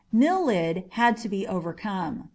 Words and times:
Milid 0.11 0.85
had 0.93 1.15
to 1.17 1.29
be 1.29 1.45
overcome. 1.45 2.29